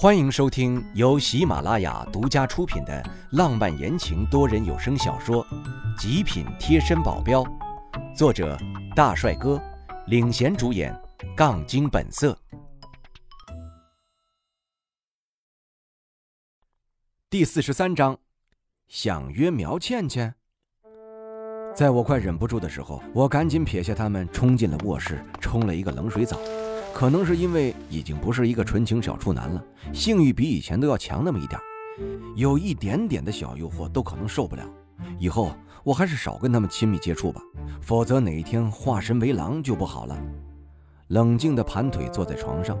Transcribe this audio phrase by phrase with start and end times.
[0.00, 5.44] 欢迎收听由喜马拉雅独家出品的浪漫言情多人有声小说
[6.00, 7.42] 《极品贴身保镖》，
[8.16, 8.56] 作者
[8.94, 9.60] 大帅哥
[10.06, 10.96] 领衔主演，
[11.36, 12.38] 杠精本色。
[17.28, 18.16] 第四十三章，
[18.86, 20.32] 想约苗倩倩。
[21.74, 26.38] 在我快忍不住的时候，我赶紧撇下他们，冲进了卧室，冲了一个冷水澡。
[26.92, 31.60] 可能是因为已经不是一个纯情小处男了，性欲比以前都要强那么一点
[32.34, 34.62] 有一点点的小诱惑都可能受不了。
[35.18, 35.52] 以后
[35.84, 37.40] 我还是少跟他们亲密接触吧，
[37.80, 40.18] 否则哪一天化身为狼就不好了。
[41.08, 42.76] 冷静的盘腿坐在床上，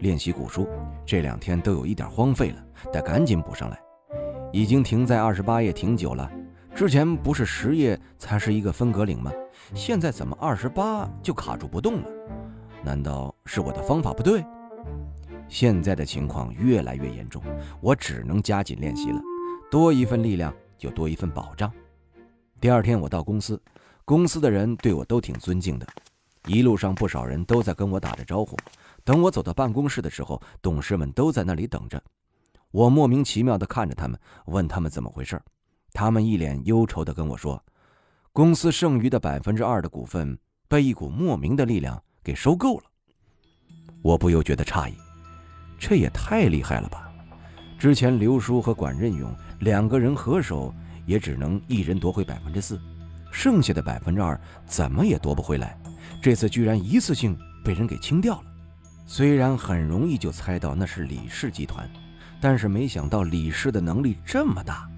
[0.00, 0.68] 练习古书。
[1.06, 3.78] 这两天都有一点荒废了，得赶紧补上来。
[4.52, 6.28] 已经停在二十八页挺久了，
[6.74, 9.30] 之前不是十页才是一个分隔岭吗？
[9.74, 12.08] 现在怎么二十八就卡住不动了？
[12.82, 14.44] 难道是我的方法不对？
[15.48, 17.42] 现在的情况越来越严重，
[17.80, 19.20] 我只能加紧练习了。
[19.68, 21.72] 多一份力量就多一份保障。
[22.60, 23.60] 第二天我到公司，
[24.04, 25.86] 公司的人对我都挺尊敬的，
[26.46, 28.56] 一路上不少人都在跟我打着招呼。
[29.02, 32.00] 等我走到办公室的时候，董事们都在那里等着。
[32.70, 35.40] 我莫名其妙地看着他们，问他们怎么回事。
[35.92, 37.60] 他们一脸忧愁地跟我说
[38.32, 42.84] ：“公司剩余的百分之二的股份被一股莫名的力量。”给收购了，
[44.02, 44.94] 我不由觉得诧异，
[45.78, 47.10] 这也太厉害了吧！
[47.78, 50.74] 之前刘叔和管任勇两个人合手，
[51.06, 52.80] 也只能一人夺回百分之四，
[53.30, 55.78] 剩下的百分之二怎么也夺不回来。
[56.22, 58.44] 这次居然一次性被人给清掉了。
[59.06, 61.88] 虽然很容易就猜到那是李氏集团，
[62.40, 64.88] 但是没想到李氏的能力这么大。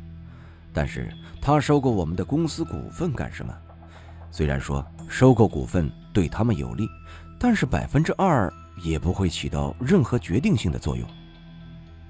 [0.73, 3.53] 但是他收购我们的公司股份干什么？
[4.31, 6.89] 虽然说收购股份对他们有利。
[7.39, 8.49] 但是百分之二
[8.83, 11.09] 也不会起到任何决定性的作用。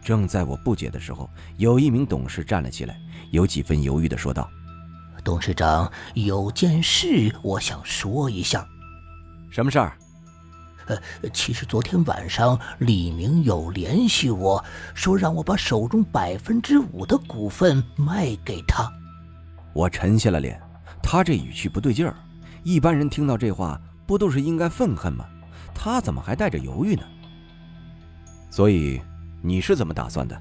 [0.03, 2.99] 正在我不解的时候，有一名董事站了起来，
[3.31, 4.51] 有几分犹豫的说道
[5.23, 8.67] ：“董事长，有件事我想说一下。
[9.51, 9.97] 什么事儿？
[10.87, 10.97] 呃，
[11.33, 18.91] 其实昨天晚上李明有联系我说让我把手中百分之五的股份卖给他。
[19.73, 20.61] 我沉下了脸，
[21.03, 22.17] 他这语气不对劲儿。
[22.65, 23.81] 一般人听到这话。
[24.05, 25.25] 不都是应该愤恨吗？
[25.75, 27.03] 他怎么还带着犹豫呢？
[28.51, 29.01] 所以
[29.43, 30.41] 你是怎么打算的？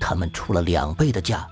[0.00, 1.46] 他们出了两倍的价，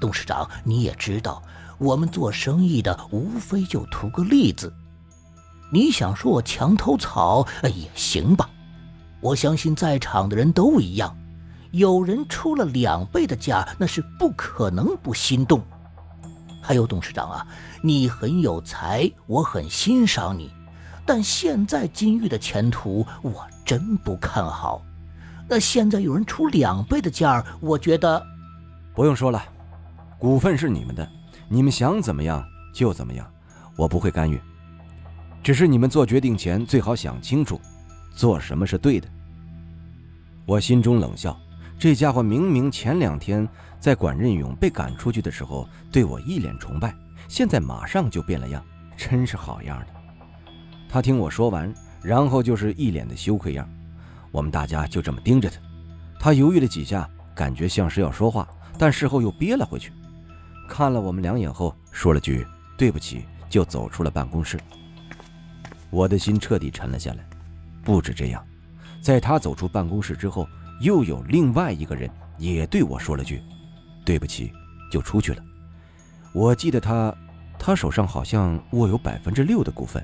[0.00, 1.42] 董事长你也知道，
[1.78, 4.72] 我们做生意的无非就图个利字。
[5.72, 8.48] 你想说我墙头草也行吧？
[9.20, 11.16] 我相信在场的人都一样，
[11.70, 15.62] 有人出了两倍的价，那是不可能不心动。
[16.62, 17.46] 还有董事长啊，
[17.82, 20.50] 你很有才，我很欣赏你。
[21.06, 24.82] 但现在金玉的前途我真不看好。
[25.48, 28.24] 那现在有人出两倍的价我觉得
[28.94, 29.42] 不用说了，
[30.18, 31.06] 股份是你们的，
[31.48, 32.42] 你们想怎么样
[32.72, 33.30] 就怎么样，
[33.76, 34.40] 我不会干预。
[35.42, 37.60] 只是你们做决定前最好想清楚，
[38.14, 39.06] 做什么是对的。
[40.46, 41.38] 我心中冷笑，
[41.78, 43.46] 这家伙明明前两天
[43.78, 46.94] 在管任勇被赶出去的时候对我一脸崇拜，
[47.28, 48.64] 现在马上就变了样，
[48.96, 49.86] 真是好样的。
[50.94, 53.68] 他听我说完，然后就是一脸的羞愧样。
[54.30, 55.56] 我们大家就这么盯着他。
[56.20, 59.92] 他犹豫了几下，感觉像是要说话，但事后又憋了回去。
[60.68, 62.46] 看了我们两眼后，说了句
[62.78, 64.56] “对不起”，就走出了办公室。
[65.90, 67.26] 我的心彻底沉了下来。
[67.82, 68.40] 不止这样，
[69.02, 70.46] 在他走出办公室之后，
[70.80, 73.42] 又有另外一个人也对我说了句
[74.06, 74.52] “对不起”，
[74.92, 75.42] 就出去了。
[76.32, 77.12] 我记得他，
[77.58, 80.00] 他手上好像握有百分之六的股份。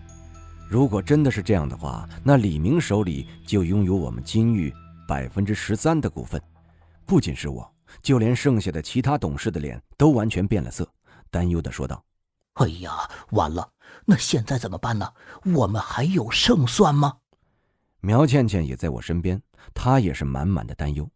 [0.70, 4.72] 如果真的是这样的话，那李明手里就拥有我们金玉
[5.04, 6.41] 百分之十三的股份。
[7.04, 7.69] 不仅是我，
[8.00, 10.88] 就连剩下的其他董事的脸都完全变了色，
[11.28, 12.00] 担忧的说道
[12.54, 12.92] ：“哎呀，
[13.32, 13.69] 完了！
[14.04, 15.12] 那现在怎么办呢？
[15.56, 17.16] 我们还有胜算吗？”
[17.98, 19.42] 苗倩倩也在我身边，
[19.75, 21.10] 她也是满满的担忧。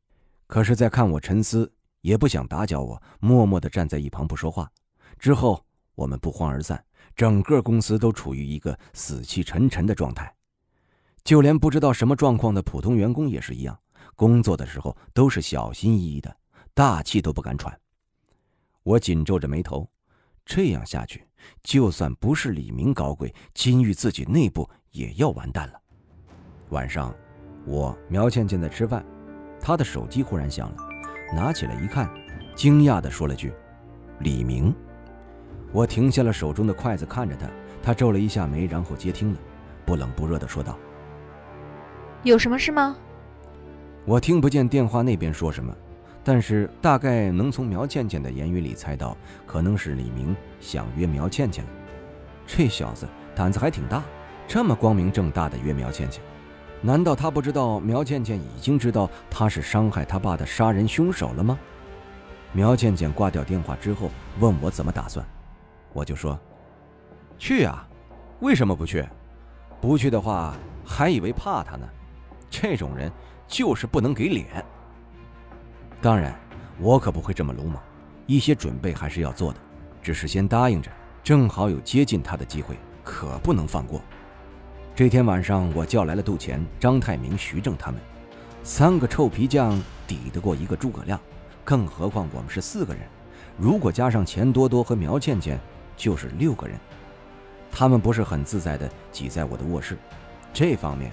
[0.48, 4.68] 可是，在看我沉思，也不想打搅我，默默的站在一旁不说话。
[5.16, 5.64] 之后，
[5.94, 6.84] 我们不欢而散。
[7.14, 10.34] 整个公司都处于一个死气沉沉的状态，
[11.22, 13.78] 就连不知道什么状况的普通员工也是一样，
[14.16, 16.36] 工作的时候都是小心翼翼的，
[16.74, 17.78] 大气都不敢喘。
[18.82, 19.88] 我紧皱着眉头，
[20.44, 21.26] 这样下去，
[21.62, 25.80] 就算不是李明搞鬼，金玉自己内部也要完蛋了。
[26.70, 27.14] 晚上，
[27.64, 29.06] 我苗倩倩在吃饭，
[29.60, 30.76] 她的手机忽然响了，
[31.34, 32.12] 拿起来一看，
[32.54, 33.52] 惊讶的说了句
[34.20, 34.74] ：“李明。”
[35.74, 37.48] 我停下了手中的筷子，看着他，
[37.82, 39.38] 他皱了一下眉，然后接听了，
[39.84, 40.78] 不冷不热地说道
[42.22, 42.96] ：“有什么事吗？”
[44.06, 45.74] 我听不见电话那边说什么，
[46.22, 49.16] 但是大概能从苗倩倩的言语里猜到，
[49.46, 51.70] 可能是李明想约苗倩倩了。
[52.46, 54.00] 这小子胆子还挺大，
[54.46, 56.22] 这么光明正大的约苗倩倩，
[56.82, 61.58] 难道他不知道苗倩倩已经知道他是伤害他爸的杀人凶手了吗？
[62.52, 65.26] 苗倩倩挂掉电话之后问我怎么打算，
[65.94, 66.38] 我就说
[67.38, 67.88] ：“去啊，
[68.40, 69.02] 为什么不去？
[69.80, 70.54] 不去的话
[70.84, 71.88] 还以为怕他呢。
[72.50, 73.10] 这种人
[73.46, 74.62] 就是不能给脸。
[76.02, 76.38] 当然，
[76.78, 77.80] 我可不会这么鲁莽，
[78.26, 79.58] 一些准备还是要做的，
[80.02, 80.90] 只是先答应着，
[81.22, 84.02] 正好有接近他的机会，可不能放过。
[84.96, 88.00] 这天晚上，我叫来了杜钱、张太明、徐正他们，
[88.64, 91.18] 三个臭皮匠抵得过一个诸葛亮。”
[91.64, 93.02] 更何况我们是四个人，
[93.56, 95.58] 如果加上钱多多和苗倩倩，
[95.96, 96.78] 就是六个人。
[97.70, 99.96] 他们不是很自在的挤在我的卧室，
[100.52, 101.10] 这方面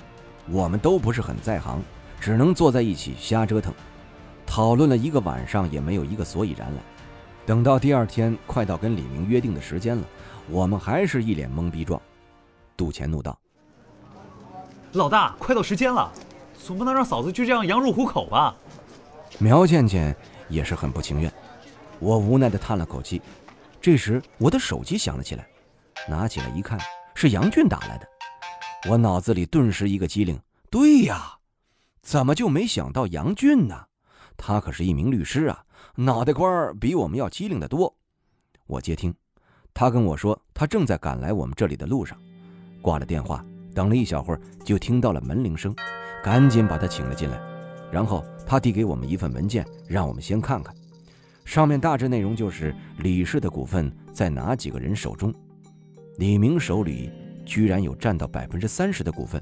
[0.49, 1.81] 我们都不是很在行，
[2.19, 3.73] 只能坐在一起瞎折腾，
[4.45, 6.81] 讨论了一个晚上也没有一个所以然来。
[7.45, 10.03] 等到第二天快到跟李明约定的时间了，
[10.49, 11.99] 我们还是一脸懵逼状。
[12.77, 13.37] 杜钱怒道
[14.93, 16.11] ：“老大，快到时间了，
[16.63, 18.55] 总不能让嫂子就这样羊入虎口吧？”
[19.39, 20.15] 苗倩倩。
[20.49, 21.31] 也是很不情愿，
[21.97, 23.21] 我无奈地叹了口气。
[23.81, 25.47] 这时，我的手机响了起来，
[26.07, 26.79] 拿起来一看，
[27.15, 28.07] 是杨俊打来的。
[28.89, 30.39] 我脑子里顿时一个机灵，
[30.69, 31.39] 对呀，
[32.03, 33.85] 怎么就没想到杨俊呢？
[34.37, 35.63] 他可是一名律师啊，
[35.95, 37.95] 脑袋瓜比我们要机灵得多。
[38.67, 39.13] 我接听，
[39.73, 42.15] 他跟我说他正在赶来我们这里的路上。
[42.81, 43.43] 挂了电话，
[43.73, 45.75] 等了一小会儿，就听到了门铃声，
[46.23, 47.39] 赶紧把他请了进来，
[47.91, 48.23] 然后。
[48.43, 50.75] 他递给我们一份文件，让我们先看看。
[51.45, 55.33] 上面大致内容就是李氏的股份在哪几个人手中。
[56.17, 57.11] 李明手里
[57.45, 59.41] 居然有占到百分之三十的股份，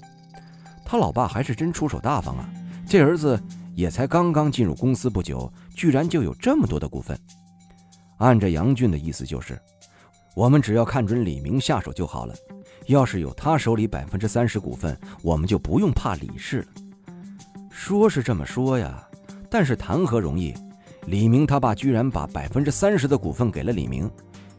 [0.85, 2.49] 他老爸还是真出手大方啊！
[2.87, 3.39] 这儿子
[3.75, 7.19] 也才刚刚进入公司不久，居然就有这么多的股份。
[8.17, 9.59] 按着杨俊的意思就是，
[10.35, 12.33] 我们只要看准李明下手就好了。
[12.87, 16.67] 要是有他手里百分之三十股份，我们就不用怕李氏了。
[17.69, 19.07] 说是这么说呀，
[19.49, 20.53] 但是谈何容易？
[21.09, 24.07] 李明他爸居然把百分之三十的股份给了李明，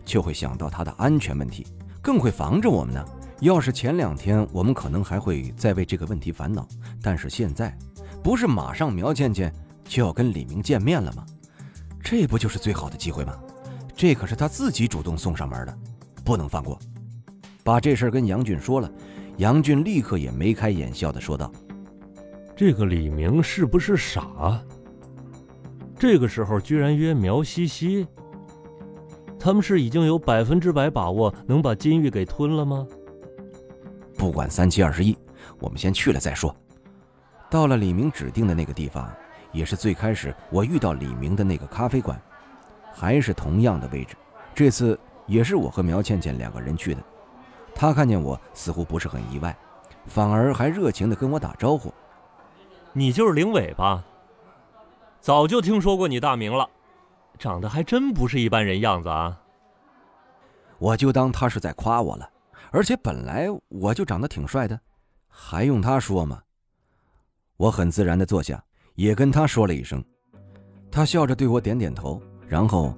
[0.04, 1.64] 就会想到他的安全问题，
[2.02, 3.04] 更会防着我们呢。
[3.38, 6.66] 要是前两天，我们可能还会再为这个问题烦恼，
[7.00, 7.72] 但是现在，
[8.20, 9.54] 不是马上苗倩倩
[9.84, 11.24] 就要跟李明见面了吗？
[12.02, 13.32] 这不就是最好的机会吗？
[13.94, 15.78] 这可是他自己主动送上门的，
[16.24, 16.76] 不能放过。
[17.62, 18.90] 把这事儿跟杨俊说了，
[19.36, 21.52] 杨俊立刻也眉开眼笑的说道。
[22.56, 24.60] 这个李明是不是傻？
[26.00, 28.08] 这个时候居然约苗西西，
[29.38, 32.88] 他们是已经有百分之百把握能把金玉给吞了吗？
[34.16, 35.14] 不管三七二十一，
[35.58, 36.56] 我们先去了再说。
[37.50, 39.12] 到了李明指定的那个地方，
[39.52, 42.18] 也是最开始我遇到李明的那个咖啡馆，
[42.94, 44.16] 还是同样的位置。
[44.54, 47.02] 这次也是我和苗倩倩两个人去的。
[47.74, 49.54] 他看见我似乎不是很意外，
[50.06, 51.92] 反而还热情的跟我打招呼。
[52.94, 54.02] 你就是林伟吧？
[55.20, 56.68] 早就听说过你大名了，
[57.38, 59.38] 长得还真不是一般人样子啊！
[60.78, 62.28] 我就当他是在夸我了，
[62.70, 64.80] 而且本来我就长得挺帅的，
[65.28, 66.40] 还用他说吗？
[67.58, 68.64] 我很自然的坐下，
[68.94, 70.02] 也跟他说了一声，
[70.90, 72.96] 他笑着对我点点头，然后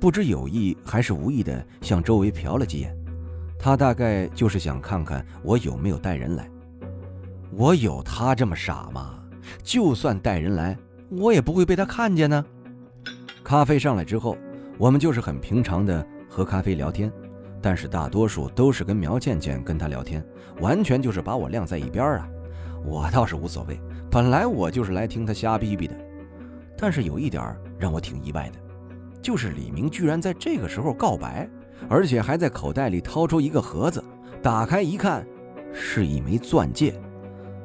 [0.00, 2.96] 不知有意还是无意的向周围瞟了几眼，
[3.58, 6.50] 他大概就是想看看我有没有带人来。
[7.52, 9.22] 我有他这么傻吗？
[9.62, 10.78] 就算带人来，
[11.10, 12.44] 我也不会被他看见呢。
[13.42, 14.36] 咖啡上来之后，
[14.76, 17.10] 我们就是很平常的喝咖啡聊天，
[17.62, 20.24] 但是大多数都是跟苗倩倩跟她聊天，
[20.60, 22.28] 完全就是把我晾在一边啊。
[22.84, 25.94] 我倒是无所谓，本来我就是来听他瞎逼逼的。
[26.76, 28.58] 但是有一点让我挺意外的，
[29.20, 31.48] 就是李明居然在这个时候告白，
[31.88, 34.02] 而且还在口袋里掏出一个盒子，
[34.42, 35.26] 打开一看，
[35.72, 36.94] 是一枚钻戒，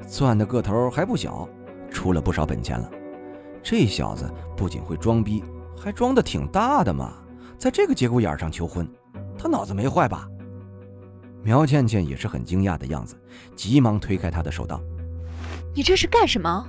[0.08, 1.48] 钻的个头还不小。
[1.92, 2.90] 出了不少本钱了，
[3.64, 5.42] 这小子不仅会装逼，
[5.78, 7.14] 还装的挺大的嘛！
[7.58, 8.86] 在这个节骨眼上求婚，
[9.38, 10.28] 他脑子没坏吧？
[11.42, 13.16] 苗倩倩也是很惊讶的样子，
[13.56, 14.82] 急忙推开他的手道
[15.74, 16.68] ：“你这是干什么？”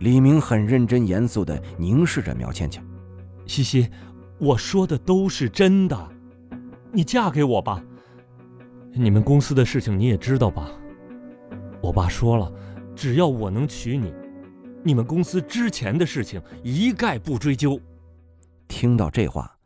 [0.00, 2.82] 李明很认真严肃的凝视着苗倩倩
[3.44, 3.88] ：“西西，
[4.38, 6.08] 我说的都是真的，
[6.92, 7.82] 你嫁给我吧。
[8.92, 10.70] 你们公司的事情你也知道吧？
[11.82, 12.50] 我爸说了，
[12.96, 14.12] 只要我能娶你。”
[14.82, 17.80] 你们公司之前的事情一概不追究。
[18.66, 19.58] 听到这话，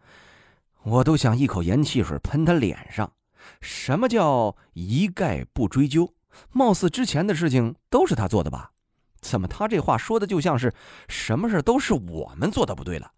[0.82, 3.12] 我都想一口盐汽水喷他脸上。
[3.60, 6.12] 什么叫一概不追究？
[6.50, 8.72] 貌似之前的事情都是他做的吧？
[9.20, 10.74] 怎么他这话说的就像是
[11.08, 13.12] 什么事都是我们做的不对了？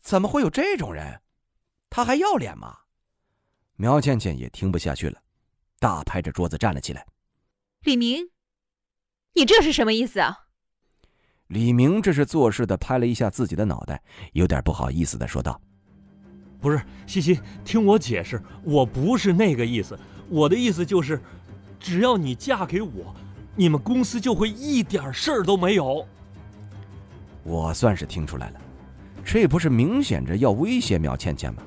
[0.00, 1.20] 怎么会有这种人？
[1.88, 2.76] 他还要脸吗？
[3.76, 5.20] 苗倩倩也听不下去了，
[5.78, 7.06] 大拍着桌子站了起来。
[7.82, 8.30] 李明，
[9.34, 10.45] 你这是什么意思啊？
[11.48, 14.00] 李明这是做事的拍了一下自己的脑袋，
[14.32, 15.60] 有点不好意思的说道
[16.60, 19.98] ：“不是，西西，听我解释，我不是那个意思。
[20.28, 21.20] 我的意思就是，
[21.78, 23.14] 只要你嫁给我，
[23.54, 26.04] 你们公司就会一点事儿都没有。”
[27.44, 28.60] 我算是听出来了，
[29.24, 31.62] 这不是明显着要威胁苗倩倩吗？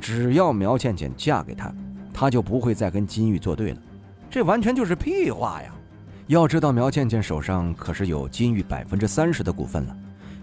[0.00, 1.74] 只要苗倩倩嫁给他，
[2.14, 3.82] 他就不会再跟金玉作对了。
[4.30, 5.74] 这完全就是屁话呀！
[6.30, 9.96] 要知道，苗倩倩手上可是有金玉百分之三十的股份了，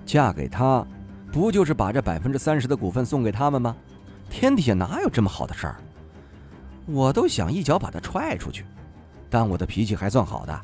[0.06, 0.86] 嫁给他，
[1.32, 3.74] 不就是把这百分之三十的股份送给他们吗？
[4.30, 5.78] 天底下哪有这么好的事儿？
[6.88, 8.66] 我都想一脚把他踹出去，
[9.30, 10.62] 但我的脾气还算好的，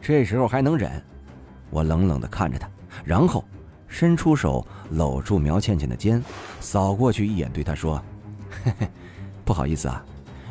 [0.00, 0.90] 这时候还能忍。
[1.68, 2.66] 我冷冷地看着他，
[3.04, 3.44] 然后
[3.86, 6.24] 伸出手搂住苗倩倩的肩，
[6.60, 8.02] 扫过去一眼，对她说
[8.64, 8.88] ：“嘿嘿，
[9.44, 10.02] 不好意思啊，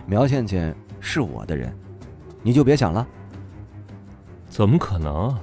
[0.06, 1.76] 苗倩倩是我的人，
[2.44, 3.08] 你就别想了。”
[4.54, 5.36] 怎么可能？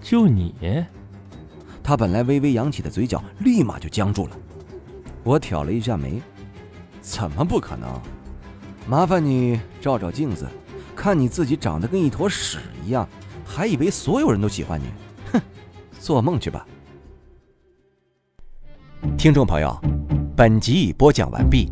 [0.00, 0.54] 就你？
[1.82, 4.36] 他本来微微扬起的嘴角立马就僵住了。
[5.22, 6.18] 我挑了一下眉
[7.02, 8.00] ：“怎么不可能？
[8.88, 10.48] 麻烦你照照镜子，
[10.96, 13.06] 看你自己长得跟一坨屎一样，
[13.44, 14.86] 还以为所有人都喜欢你？
[15.30, 15.42] 哼，
[16.00, 16.66] 做梦去吧！”
[19.18, 19.78] 听众朋友，
[20.34, 21.70] 本集已播讲完毕，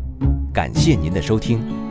[0.53, 1.82] 感谢您的收听。